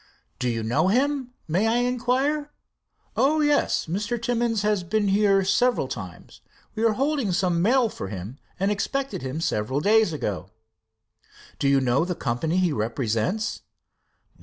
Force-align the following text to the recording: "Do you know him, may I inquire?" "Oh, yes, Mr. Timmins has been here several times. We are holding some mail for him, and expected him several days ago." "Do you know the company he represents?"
"Do 0.39 0.49
you 0.49 0.63
know 0.63 0.87
him, 0.87 1.35
may 1.47 1.67
I 1.67 1.75
inquire?" 1.75 2.49
"Oh, 3.15 3.41
yes, 3.41 3.85
Mr. 3.85 4.19
Timmins 4.19 4.63
has 4.63 4.83
been 4.83 5.09
here 5.09 5.43
several 5.45 5.87
times. 5.87 6.41
We 6.73 6.83
are 6.85 6.93
holding 6.93 7.31
some 7.31 7.61
mail 7.61 7.87
for 7.87 8.07
him, 8.07 8.39
and 8.59 8.71
expected 8.71 9.21
him 9.21 9.39
several 9.39 9.79
days 9.79 10.11
ago." 10.11 10.49
"Do 11.59 11.67
you 11.69 11.79
know 11.79 12.03
the 12.03 12.15
company 12.15 12.57
he 12.57 12.73
represents?" 12.73 13.61